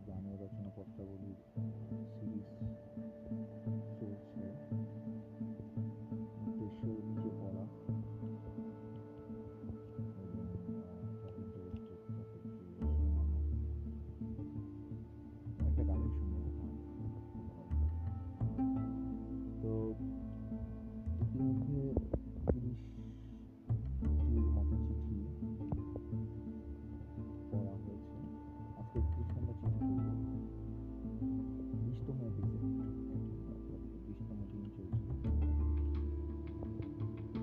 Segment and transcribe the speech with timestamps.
[0.00, 1.32] গানের রচনা পত্রাবলী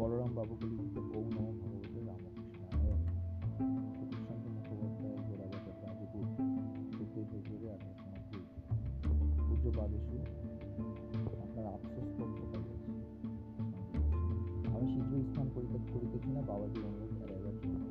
[0.00, 2.98] বলরাম বাবুকে লিখিত ওম নম ভগবতে রামকৃষ্ণায়
[3.96, 6.24] প্রতিষ্ঠান্ত মুখোপাধ্যায় জোড়াবাজার গাজীপুর
[6.96, 8.42] চোদ্দই ফেব্রুয়ারি আঠারোশো নব্বই
[9.46, 10.14] পূজ্য বাদেশু
[11.44, 12.90] আপনার আফসোস পত্র পাইয়াছি
[14.74, 17.82] আমি শীঘ্রই স্থান পরিত্যাগ করিতেছি না বাবাজির অনুরোধ এড়াইবার জন্য।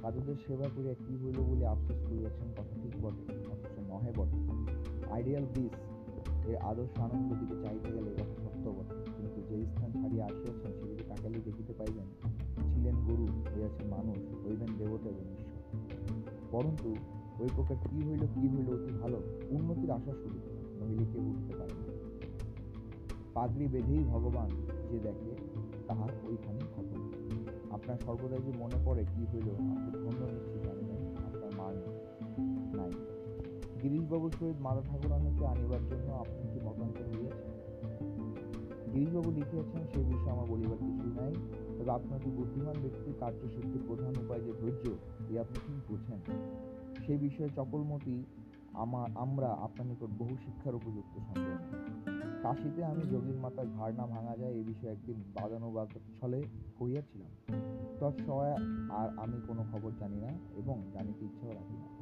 [0.00, 4.38] সাধুদের সেবা করিয়া কি হইল বলে আফসোস করিয়াছেন কথা ঠিক বটে, অথচ নহে বটে।
[5.14, 5.74] আইডিয়াল বিস
[6.48, 10.97] এর আদর্শ আনন্দ দিকে চাইতে গেলে কথা সত্য বটে। কিন্তু যে স্থান ছাড়িয়া আসিয়াছেন সেদিকে
[13.58, 15.82] গুরু হইয়াছেন মানুষ হইবেন দেবতা এবং ঈশ্বর।
[16.50, 16.94] পরন্তু,
[17.40, 20.38] ওই প্রকার কি হইল কি হইল, অতি ভালো উন্নতির আশা শুরু
[20.80, 21.92] নহিলে কেউ উঠতে পারে না।
[23.34, 24.48] পাগড়ি বেঁধেই ভগবান
[24.90, 25.36] যে দেখে,
[25.88, 27.10] তাহার ওইখানে খতম।
[27.70, 31.72] আপনার সর্বদাই যে মনে পড়ে কি হইল, আপনি ধন্য নিশ্চয় জানিবেন আপনার মা
[32.76, 32.90] নাই।
[33.82, 37.47] গিরিশবাবুর সহিত মাতা ঠাকুরানীকে আনিবার জন্য আপনি কি মতান্তর হইয়াছেন
[38.92, 41.34] গিরিশবাবু লিখিয়াছেন সে বিষয়ে আমার বলিবার কিছুই নাই।
[41.78, 44.84] তবে আপনার কি বুদ্ধিমান ব্যক্তির কার্যসিদ্ধির প্রধান উপায়, যে ধৈর্য,
[45.32, 46.20] এ আপনি ঠিক বুঝেন?
[47.06, 48.24] সেই বিষয়ে চপলমতি
[48.72, 51.56] আমার, আমরা আপনার নিকট বহু শিক্ষার উপযুক্ত সন্দেহ।
[52.42, 55.88] কাশিতে আমি যোগীর মাতার ঘাড় না ভাঙা যায়, এ বিষয়ে একদিন বাদানুবাদ
[56.20, 56.42] ছলে
[56.78, 57.30] করিয়াছিলাম
[58.00, 58.52] তৎসহায়
[58.90, 61.97] আর আমি কোনো খবর জানি না এবং জানিতে ইচ্ছাও রাখি না।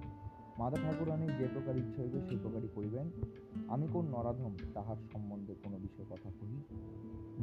[0.59, 3.11] মাতা ঠাকুরানীর যে প্রকার ইচ্ছা হইবে সেই প্রকারই করিবেন।
[3.69, 6.63] আমি কোন নরাধম, তাহার সম্বন্ধে কোনো বিষয়ে কথা কহি?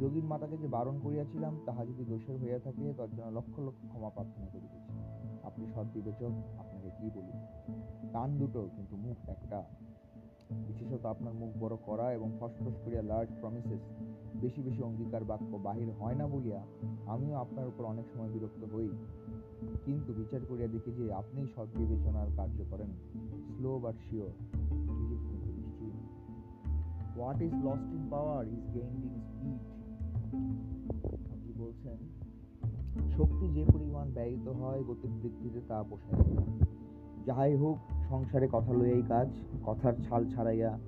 [0.00, 4.10] যোগীর মাতাকে যে বারণ করিয়াছিলাম, তাহা যদি দোষের হইয়া থাকে তার জন্য লক্ষ লক্ষ ক্ষমা
[4.10, 4.92] প্রার্থনা করিতেছি।
[5.42, 7.32] আপনি সৎ বিবেচক, আপনাকে কি বলি?
[8.12, 9.64] কান দুটো, কিন্তু মুখ একটা।
[10.68, 13.80] বিশেষত আপনার মুখ বড় করা এবং ফসফস করিয়া লার্জ প্রমিসেস
[14.40, 16.60] বেশি বেশি অঙ্গীকার বাক্য বাহির হয় না বলিয়া
[17.06, 18.88] আমিও আপনার উপর অনেক সময় বিরক্ত হই।
[19.84, 22.90] কিন্তু বিচার করিয়া দেখি যে আপনিই সৎ বিবেচনার কার্য করেন।
[23.56, 24.30] Slow but sure
[27.16, 29.60] what is lost in power is gained in speed
[31.32, 31.96] আপনি বলছেন,
[33.10, 36.42] শক্তি যে পরিমাণ ব্যয়িত হয় গতিবৃদ্ধিতে তা পোষায় না।
[37.26, 39.28] যাহাই হোক, সংসারে কথা লইয়াই কাজ।
[39.66, 40.78] কথার ছাল ছাড়াইয়া,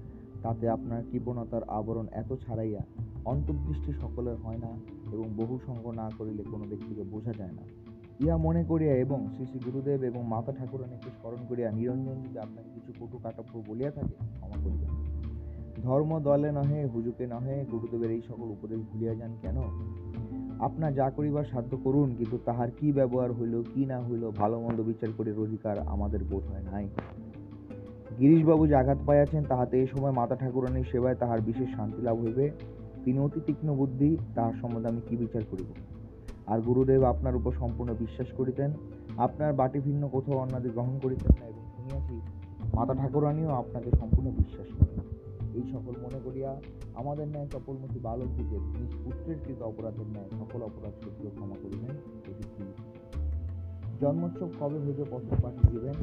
[0.43, 2.81] তাতে আপনার কৃপণতার আবরণ এত ছাড়াইয়া,
[3.25, 4.71] অন্তর্দৃষ্টি সকলের হয় না
[5.13, 7.63] এবং বহু সঙ্গ না করিলে কোনো ব্যক্তিকে বোঝা যায় না।
[8.21, 12.81] ইহা মনে করিয়া এবং শ্রী শ্রী গুরুদেব এবং মাতা ঠাকুরানীকে স্মরণ করিয়া নিরঞ্জন যদি আপনাকে
[12.81, 14.91] কিছু কটু কাটাপ্য বলিয়া থাকে, ক্ষমা করিবেন।
[15.83, 19.57] ধর্ম দলে নহে, হুজুকে নহে, গুরুদেবের এই সকল উপদেশ ভুলিয়া যান কেন?
[20.61, 24.81] আপনার যা করিবার সাধ্য করুন, কিন্তু তাহার কি ব্যবহার হইল, কি না হইল, ভালো মন্দ
[24.83, 26.89] বিচার করির অধিকার আমাদের বোধ হয় নাই।
[28.19, 32.51] গিরিশবাবু যে আঘাত পাইয়াছেন, তাহাতে এই সময় মাতা ঠাকুরানীর সেবায় তাহার বিশেষ শান্তি লাভ হইবে।
[33.05, 35.69] তিনি অতি তীক্ষ্ণ বুদ্ধি, তাহার সম্বন্ধে আমি কি বিচার করিব?
[36.47, 38.73] আর গুরুদেব আপনার উপর সম্পূর্ণ বিশ্বাস করিতেন,
[39.17, 42.21] আপনার বাটি ভিন্ন কোথাও অন্যাদি গ্রহণ করিতেন না, এবং শুনিয়াছি
[42.75, 45.16] মাতা ঠাকুরানীও আপনাকে সম্পূর্ণ বিশ্বাস করেন।
[45.59, 46.51] এই সকল মনে করিয়া
[47.01, 51.95] আমাদের ন্যায় চপলমতি বালকদিগের নিজ পুত্রের কৃত অপরাধের ন্যায় সকল অপরাধ সহ্য ক্ষমা করিবেন।
[52.27, 52.45] যদি
[54.01, 55.95] জন্মোৎসব কবে হইবে পত্র পাঠিয়ে দিবেন?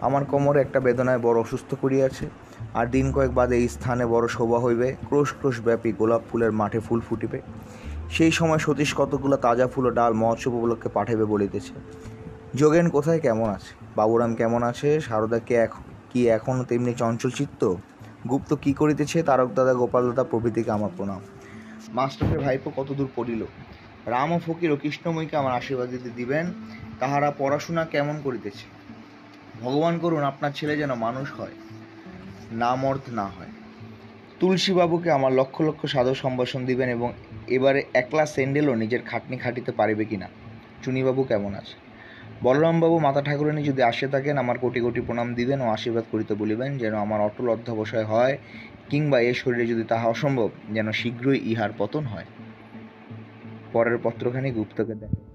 [0.00, 2.26] আমার কোমরে একটা বেদনায় বড় অসুস্থ করিয়াছে,
[2.74, 6.80] আর দিন কয়েক বাদে এই স্থানে বড় শোভা হইবে, ক্রোশ ক্রোশ ব্যাপী গোলাপ ফুলের মাঠে
[6.80, 7.38] ফুল ফুটিবে।
[8.10, 11.72] সেই সময় সতীশ কতগুলো তাজা ফুল ও ডাল মহোৎসব উপলক্ষে পাঠাইবে বলিতেছে।
[12.54, 13.72] যোগেন কোথায় কেমন আছে?
[13.96, 15.00] বাবুরাম কেমন আছে?
[15.00, 17.62] সারদা কে এখন কি এখনও তেমনি চঞ্চল চিত্ত?
[18.30, 19.22] গুপ্ত কি করিতেছে?
[19.22, 21.20] তারক দাদা, গোপাল দাদা প্রভৃতিকে আমার প্রণাম।
[21.88, 23.46] মাস্টারের ভাইপো কতদূর পড়িল?
[24.06, 26.52] রাম ও ফকির ও কৃষ্ণময়ীকে আমার আশীর্বাদ দিতে দিবেন,
[27.00, 28.66] তাহারা পড়াশোনা কেমন করিতেছে?
[29.60, 31.54] ভগবান করুন, আপনার ছেলে যেন মানুষ হয়,
[32.52, 33.52] নামর্থ না হয়।
[34.40, 37.12] তুলসীবাবুকে আমার লক্ষ লক্ষ সাদর সম্ভাষণ দিবেন এবং
[37.46, 40.28] এবারে একলা স্যান্ডেলও নিজের খাটনি খাটিতে পারিবে কিনা?
[40.82, 41.83] চুনিবাবু কেমন আছে?
[42.42, 46.78] বলরামবাবু মাতা ঠাকুরানী যদি আসে থাকেন, আমার কোটি কোটি প্রণাম দিবেন ও আশীর্বাদ করিতে বলিবেন,
[46.78, 48.38] যেন আমার অটল অধ্যবসায় হয়
[48.90, 52.24] কিংবা এ শরীরে যদি তাহা অসম্ভব, যেন শীঘ্রই ইহার পতন হয়।
[53.72, 55.33] পরের পত্রখানি গুপ্তকে দেখে